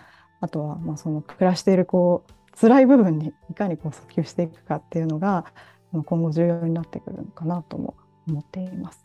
[0.42, 5.46] あとはまあその暮らしているこう辛い部分にいかにこう訴求していくかっていうのが
[5.94, 7.96] あの今後重要になってくるのかなとも
[8.28, 9.04] 思っています。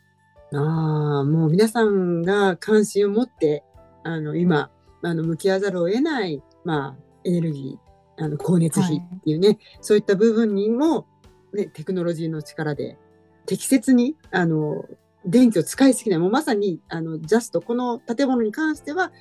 [0.52, 3.64] ああ、もう皆さんが関心を持って、
[4.02, 4.70] あの、今、
[5.02, 7.87] あの、向き合わざるを得ない、まあ、エネルギー、
[8.18, 11.06] あの、光熱費っていうね、そういった部分にも、
[11.52, 12.98] ね、テクノロジーの力で、
[13.46, 14.84] 適切に、あの、
[15.24, 19.12] 電気を使いすぎない、もうまさに、あの、ジャスト、この建物に関しては、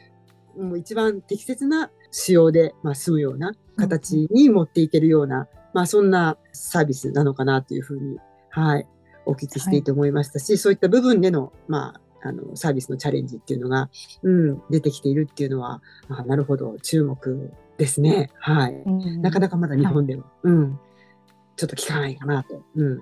[0.57, 8.17] もう一番適切な使用で、まあ、済むような形に持っていけるような、まあ、そんなサービスなのかなというふうに、
[8.49, 8.87] はい、
[9.25, 13.89] お聞きしていて思いましたし、そういった部分での、まあ、あの、サービスのチャレンジっていうのが、
[14.23, 18.31] うん、出てきているっていうのは、あなるほど、注目ですね。
[18.39, 18.83] はい。
[19.19, 20.79] なかなかまだ日本では、うん、
[21.55, 22.99] ちょっと効かないかなと、うん、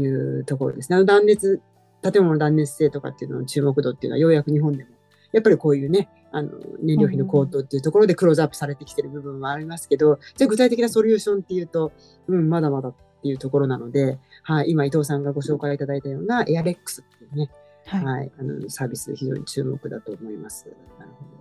[0.00, 0.96] いうところですね。
[0.96, 1.60] あの断熱、
[2.02, 4.90] 建物の断熱性とかっていうのの注目度っていうのは、ようやく日本でも、
[5.32, 6.50] やっぱりこういうね、あの、
[6.82, 11.92] 燃料費の高騰っていうところでクローズアップされてきてる部分はありますけど、じゃあ具体的なソリューションっていうと、
[12.28, 17.50] うん、まだまだっていうところなので、はい、今伊藤さんがご紹介いただいたようなエアレックスっていうね、
[17.98, 20.66] はいはい、あのサービス非常に注目だと思います。
[20.98, 21.40] なるほど。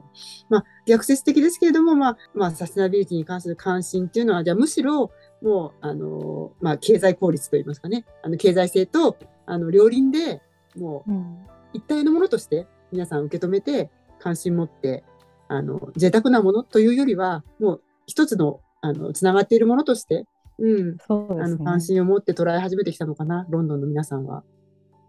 [0.50, 10.42] まあ、逆説的ですけれども、まあ、まあ、サステナビリティに関する関心っていうのは、じゃあむしろ、もう、あの、まあ、経済効率といいますかね、あの、経済性と、あの、両輪で、
[10.76, 11.38] もう、うん
[11.72, 15.04] 一体のものとして、皆さん受け止めて、関心持って、
[15.50, 20.26] あの贅沢なものというよりはもう一つのあのつながっているものとして、
[20.60, 21.14] うん、あ
[21.48, 24.44] の関心を持って捉え始めてきたのかなロンドンの皆さんは。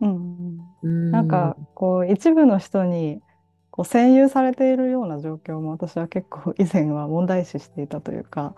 [0.01, 3.21] うん、うん、なんかこう一部の人に
[3.71, 8.55] こう占有されているような状況も私は結構以前は問題視していたというか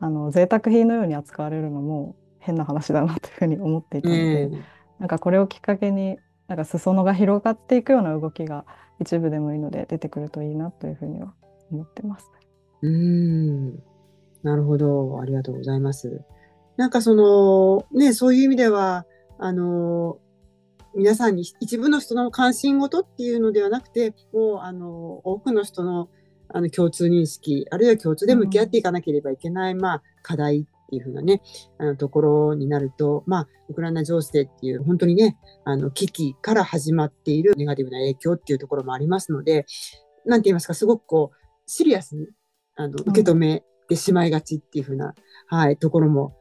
[0.00, 4.62] あの贅沢品のように扱われるのも変な話だなというふうに思っていたので、えー、
[5.00, 8.64] なんかこれをきっかけになんか裾野が広がっていくような動きが
[9.00, 11.34] 一部でもいいので出てくるといいなというふうには
[11.70, 12.30] 思ってます。
[12.82, 13.74] うん。
[14.42, 15.18] なるほど。
[15.20, 16.22] ありがとうございます。
[16.76, 19.06] なんかそのねそういう意味では
[19.38, 20.18] あの
[20.96, 26.08] 皆さんに一部の人の関心事っていうのではなくてもうあの多くの人の
[26.48, 31.42] あの共通認識あるいは共通で向き合っていかなければいけない、うん、まあ、課題っていうふうなね
[31.76, 39.66] あのところになると、まあ、ウクライナ情勢っていう本当にねあの危機から始まっているネガティブな影響っていうところもありますので
[40.24, 42.28] 何て言いますかすごくこうシリアスに
[42.76, 45.14] あの受け止めてしまいがちっていうふうな、
[45.48, 46.36] はい、ところも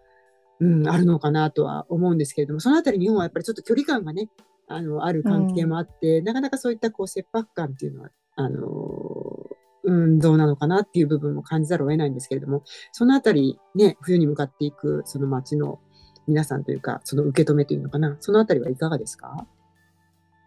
[0.59, 4.29] うん、あるのかなとは思うんですけれども、そのあたり日本はやっぱりちょっと距離感がね、
[4.67, 9.47] あの、ある関係もあって、うん、なかなかそういったこう切迫感っていうのは、あの、
[9.83, 15.79] うん、どうなのかなっていう部分も感じざるを得ないんですけれども、そのあたりね、冬に向かっていくその街の
[16.27, 19.45] 皆さんというか、その受け止めというのかな、そのあたりはいかがですか？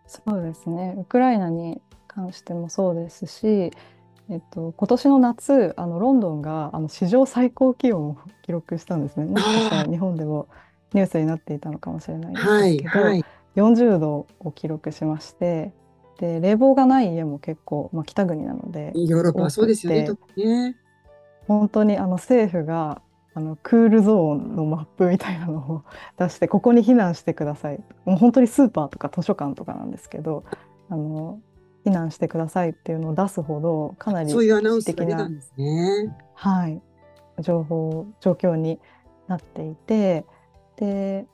[0.08, 3.70] そうですね、ウクライナに関してもそうですし、
[4.30, 9.26] えっと、今年の夏あのロンドンがあの史上最高気温を 記録したんですね。
[9.26, 10.48] もしかしたら日本でも
[10.92, 13.24] ニュースになっていたのかもしれないですけど、はいはい、
[13.56, 15.72] 40度を記録しまして
[16.18, 20.08] で冷房がない家も結構、まあ、北国なのでヨーロッパはそうですよね。
[20.36, 20.76] ね
[21.46, 23.00] 本当にあの政府が
[23.34, 25.82] あのクールゾーンのマップみたいなのを
[26.18, 30.44] 出してここに避難してくださいもう本当にスーパーとか図書館とかなんですけど
[30.90, 31.38] あの
[31.84, 36.16] 避難してくださいっていうのを出すほどかなりそういうアナウンスが出たんですね。
[36.34, 36.80] はい、
[37.40, 38.80] 情報状況に
[39.26, 40.24] なっていて
[40.76, 41.26] で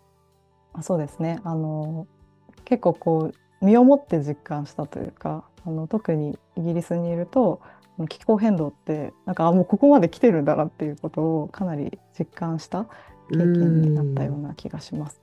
[0.73, 2.07] あそうですねあの
[2.65, 7.61] 結構こう身をもって実感したというかあの特にイギリスにいると
[8.09, 12.87] 気候変動ってなんかあもうここまで来てるんだなっていうことをかなり実感した
[13.31, 15.21] 経験になったような気がします。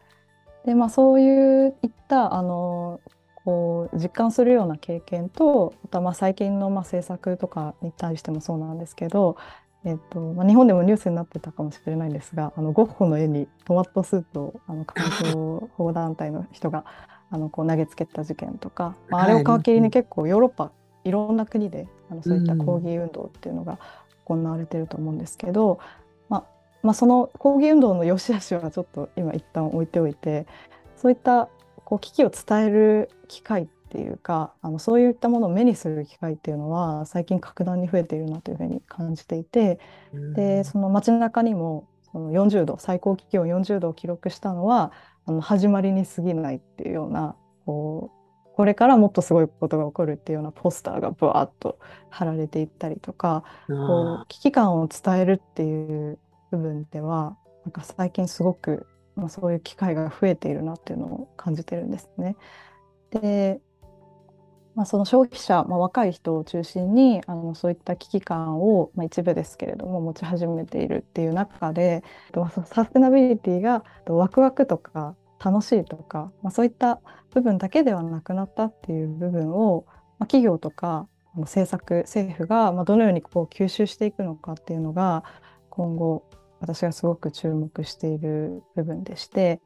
[0.66, 3.02] でまあそういういったあの
[3.46, 9.38] こう実感するような経験とあとはまあ最近のまあ政策とかに対してもそうなんですけど、
[9.84, 16.86] えっとまあ、日本でもニュースになってたかもしれないんですがあのゴッホの絵にトマトスープをあの環境保護団体の人が
[17.32, 20.72] あのこう投げつけた事件とか、まあ、あれを皮切りに結構ヨーロッパ
[21.04, 23.80] いろんな国であのそういった抗議運動っていうのが
[24.26, 25.80] 行われてると思うんですけど、
[26.30, 26.44] まあ
[26.84, 30.46] まあ、その抗議運動の良し悪しはちょっと今一旦置いておいて
[30.96, 31.50] そういった
[31.92, 39.78] こう危機を伝える機会っていうかあのそういったものを目にする機会っていうのは最近格段に増えているなというふうに感じていて、
[40.34, 44.94] でその街中にもその40度最高気温40度を記録したのは
[45.26, 51.78] あの始まりに過ぎないっていうようなこうこれからもっとすごいことが起こるっていうようなポスターがブワーッと
[52.10, 56.18] 貼られていったりとかこう危機感を伝えるっていう
[56.52, 58.88] 部分ではなんか最近すごく
[59.22, 62.36] まあ、そういう機会が増えているなっていうのを感じてるんですね。
[63.12, 63.62] で、
[64.74, 72.04] まあ、その消費者、まあ、若い人を中心にあのそういった危機感を、まあ、一部ですけれども持ち始めているっていう中で
[72.66, 77.00] サステナビリティがワクワクとか楽しいとか、まあ、そういった
[77.34, 79.86] 部分だけではなくなったっていう部分を、
[80.18, 85.24] まあ、企業とか政策政府がどのようにこう吸収していくのかっていうのが
[85.70, 86.24] 今後
[86.62, 89.62] 私がすごく注目している部分でして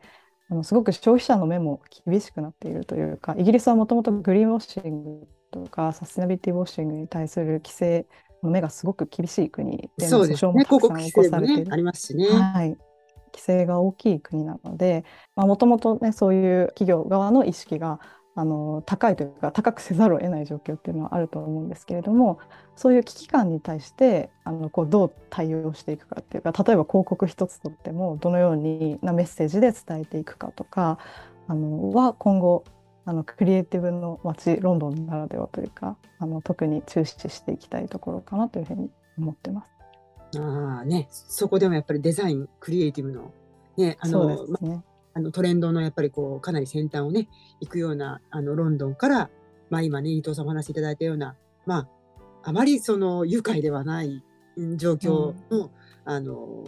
[0.49, 8.05] あのすごく消費者の目も厳しくなっているというかイギリスはもともとグリーンウォッシングとかサステナビリティウォッシングに対する規制
[8.43, 12.27] の目がすごく厳しい国で訴訟もたくさん起こされている、ね、ありますしね。
[12.27, 12.77] はい。
[13.33, 15.03] 規制が大きい国なので
[15.35, 17.99] もともとねそういう企業側の意識が
[18.37, 22.37] あの高いというか高くせざるを得ない状況っていうのはあると思うんですけれども
[22.75, 30.99] そういう危機感に対してあのこうどう対応していくかっていうか例えば広告一つとってもどのようになメッセージで伝えていくかとか
[31.47, 32.65] あのは今後
[33.05, 39.71] あのクリエイティブの街ロンドンならではというかあの特に注視していきたいところかなというふうに思ってます。
[40.37, 43.31] あね、そこでもやっぱりデザインクリエイティブの,、
[43.77, 44.83] ねあのそうですね、
[45.15, 47.29] あのトレンドのやっぱりこうかなり先端をね
[47.61, 49.29] 行くようなあのロンドンから、
[49.69, 51.35] まあ、今ね伊藤さんお話しいただいたような、
[51.65, 51.87] ま
[52.43, 54.21] あ、あまりその愉快ではない
[54.75, 55.69] 状況のうん、
[56.05, 56.63] あの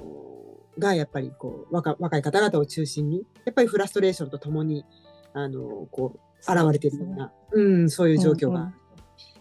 [0.79, 4.85] がやっぱりこう若若い方々を中心にやっぱりフラストレーションとともに
[5.33, 8.73] あのこう現れているようなう、ね、うん、そういう状況が、うんうん、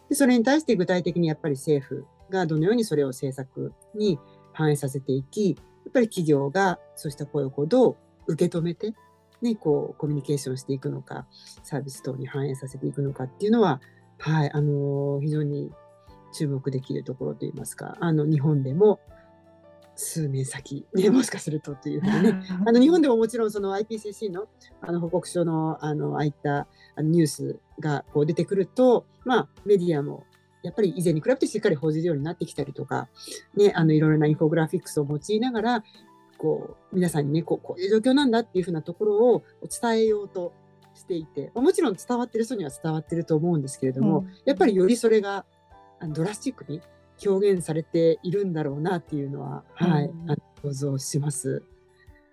[0.08, 4.18] でそれに対して具体的にやっぱり政府がどのようにそれを政策に
[4.52, 5.54] 反映させていき、や
[5.90, 7.96] っぱり企業がそうした声をこうどう
[8.26, 8.94] 受け止めて、
[9.42, 11.26] ね、こうコミュニケーションしていくのか、
[11.62, 13.80] サービス等に反映させていくのかっていうのは、
[14.18, 15.70] はい、あの非常に
[16.32, 19.00] 注目できるところといいますか、あの日本でも
[19.94, 24.46] 数年先、ね、もしかするとというふうにね、あの日本でももちろんその IPCC の
[24.80, 26.66] あの報告書のあのああいった
[26.96, 30.24] あのニュースがこう出てくると、まあ、メディアも
[30.62, 33.08] やっぱり以前に比べてしっかり報じるようになってきたりとか、
[33.54, 35.84] ね、あのいろいろなインフォグラフィックスを用いながら、
[36.36, 39.42] こう皆さんにねこう、こういう状況なんだっていうふうなところを
[39.80, 40.52] 伝えようと
[40.94, 45.44] していて、もちろん伝わってる人には伝わってると思うんですけれども、うん、やっぱりよりそれが
[46.08, 46.80] ドラスチックに
[47.24, 50.10] 表現されているんだろうなっていうのは、はい、
[50.62, 51.62] 想像します。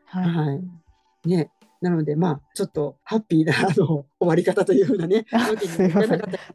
[0.05, 1.51] はい、はい、ね、
[1.81, 5.25] なので、まあ、ちょっとハッピーなあの終わり方というふうなね、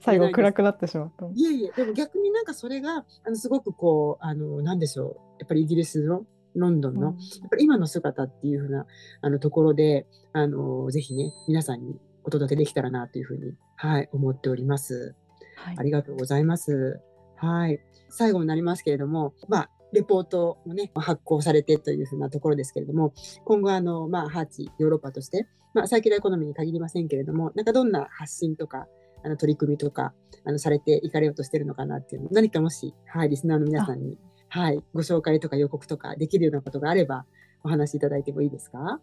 [0.00, 1.26] 最後暗くなってしまった。
[1.34, 6.24] いえいえ、でも逆になんかそれが、あのすごくこう、あの、なんでしょう、やっぱりイギリスの
[6.58, 7.14] ロンドンの、やっ
[7.50, 8.86] ぱり今の姿っていうふうな
[9.20, 15.14] あのところで、あの、ぜひね、皆さんにお届けできたらなというふうに、はい、思っております。
[15.56, 17.00] はい、ありがとうございます。
[17.36, 17.80] はい。
[18.10, 23.12] 最後になりますけれども、まあ、レポートもね、発行されてというふうなところですけれども、
[23.44, 28.86] 今後、あの、まあ、ハーチヨーロッパとして、まあ、サーキュラーエコノミーに限りませんけれども、なんかどんな発信とか、
[29.24, 30.12] あの取り組みとか、
[30.44, 34.16] あのされていかれようとしてるのかなっていうの何かもし、はい、リスナーの皆さんに、
[34.48, 37.24] はい、ご紹介とか予告とかできるようなことがあれば、
[37.64, 39.00] お話しいただいてもいいですか？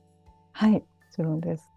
[0.52, 0.82] はい、も
[1.14, 1.70] ちろんです。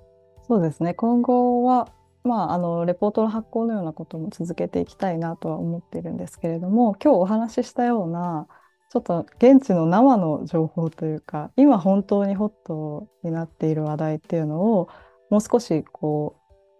[0.46, 1.88] そうですね、今後は、
[2.24, 8.46] まあ、あのレポートの発行のようなことも続けていきたいなとは思っているんですけれども今日お話ししたような
[8.90, 14.88] ちょっと現地の生の情報というか今本当にホットになっている話題っていうのを
[15.30, 16.36] もう少しこ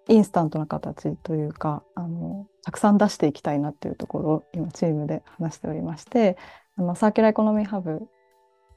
[0.09, 6.37] うインスタントな形というかあのたくさん出していきたいなっていうところを今チームで話しておりまして
[6.79, 8.09] あのサーキュラーエコノミーハブ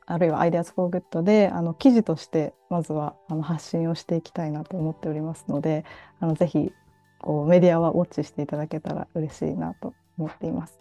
[0.08, 5.86] あるいは IDEAS FOR GOOD であの記事としてまずはあの発信をしていきたいなと思っておりますので
[6.20, 6.74] あのぜひ
[7.20, 10.80] こうメディアはウォッチしていただけたら嬉しいなと思っています。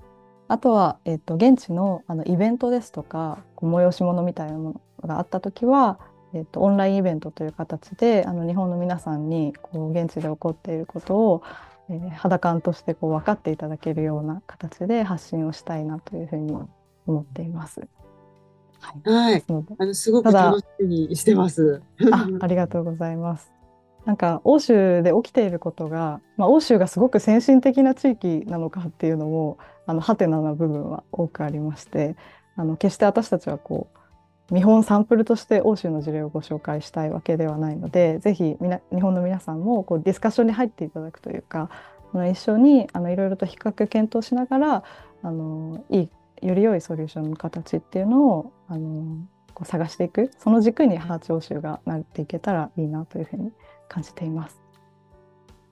[0.49, 6.01] あとは、えーと、現地のあのイベントですとかこう催し物みたいなものがあった時は、
[6.35, 11.43] えーと、オンラインイベントという形であの日本の皆さんにこう現地で起こっていることを、
[11.89, 16.59] えー、肌感としてこう分かっていただけるような形で発信をしたいなというふうに
[17.07, 17.81] 思っています。
[18.81, 19.45] はい、はい、
[19.79, 21.83] あのすごく楽しみにしてます。
[22.13, 23.53] あありがとうございます。
[24.05, 32.17] なんか欧州で起きていることが、まあ、欧州がすごく先進的な地域なのかっていうのもあのハテナな部分は多くありまして
[32.57, 33.89] あの決して私たちはこ
[34.51, 41.71] う見本サンプルとして欧州の事例をご紹介したいわけではないのでぜひみな日本の皆さんもこうディスカッションに入っていただくというか
[42.13, 44.85] あの一緒にあのいろいろと比較検討しながら
[45.23, 46.09] あのいい
[46.43, 53.53] より良いソリューションの形っていうのをあのこう探していくその軸にハーチ欧州がなっていけたらいいなというふうに
[53.89, 54.61] 感じています。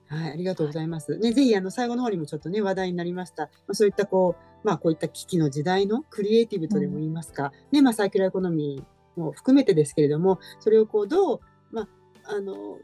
[0.07, 1.17] はい、ありがとうございます。
[1.17, 3.43] ね、ぜひあの最後の方にもちょっとね話題になりました。
[3.43, 11.39] まあ、そういったこうまあこういった危機の時代のクリエイティブとでも言いますか、うん、ね、まあサーキュラーエコノミーも含めてですけれども、それをこうどう
[11.71, 11.87] まあ
[12.25, 12.79] あの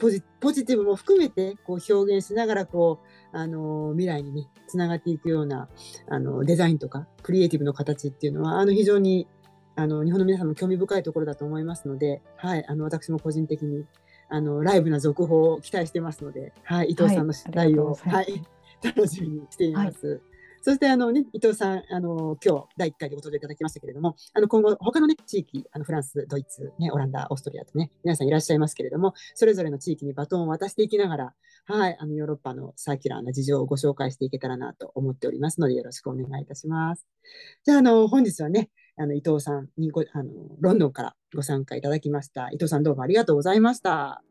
[0.00, 3.00] ポジポジティブも含めてこう表現しながらこ
[3.32, 5.68] うあの未来にねつながっていくような
[6.08, 9.28] あのデザインとかクリエイティブの形っていうのはあの非常に
[9.76, 13.84] あの日本の皆さんも興味深いところだと思いますので、はい、あの私も個人的に
[14.28, 18.42] あのライブな続報を期待してますので、はい、伊藤さんの取材を、はい、
[18.82, 20.06] 楽しみにしています。
[20.06, 20.20] はい、
[20.62, 31.34] そしてあの、ね、伊藤さん、あの今日第1回でご登場いただきましたけれども、あの今後、他の、ね、地域、あのフランス、ドイツ、ね、オランダ、オーストリアとね、皆さんいらっしゃいますけれども、それぞれの地域にバトンを渡していきながら、
[31.64, 37.06] はい、あのヨーロッパのサーキュラーな事情をご紹介していけたらなと思っておりますので、よろしくお願いいたします。
[37.64, 40.30] じゃあ、あの本日はね、あの伊藤さんにごあの
[40.60, 42.48] ロンドンからご参加いただきました。
[42.50, 44.10] 伊藤さんどうもありがとうございました。
[44.10, 44.22] あ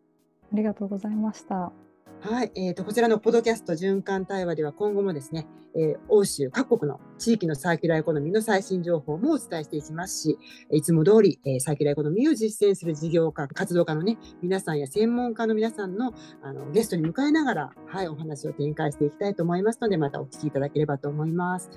[0.53, 1.88] りがとうございました。
[2.22, 10.38] はい、えーと、こちらのポドキャスト循環対話では今後もですね、えー、欧州各国の地域のサーキュラーエコノミーの最新情報もお伝えしていきますし、
[10.70, 16.13] いつも通り、えー、サーキュラーエコノミーを実践する事業家、活動家のね、皆さんや専門家の皆さんの
[16.43, 21.70] あのゲストに迎えながら、はい、お話を展開していきたいと思いますので、またお聞きいただければと思います。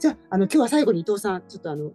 [0.00, 1.92] じゃあ、あの今日は最後に伊藤さん、ちょっとあの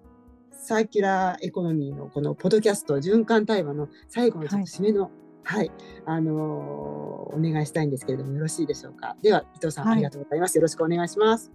[0.54, 5.12] サーキュラーエコノミーのこのポドキャスト循環対話の最後のちょっと締めの、はい
[5.44, 5.72] はい、
[6.06, 9.16] あのー、お願いしたいんですけれどもよろしいでしょうか？
[9.22, 10.56] では伊藤さん、はい、ありがとうございます。
[10.56, 11.52] よろしくお願いします。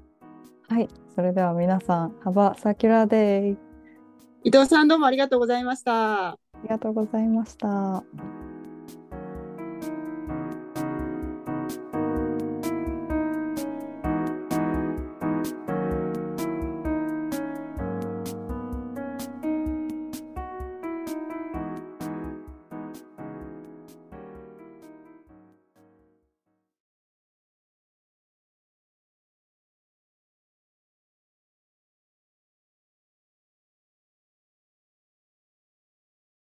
[0.69, 4.49] はい、それでは皆さん、 Have a circular day。
[4.49, 6.31] 伊藤さんどうもありがとうございました。
[6.31, 8.03] ありがとうございました。